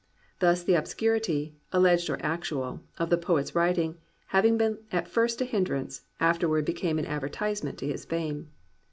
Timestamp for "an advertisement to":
6.97-7.87